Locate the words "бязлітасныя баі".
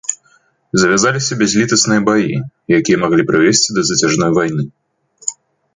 1.41-2.35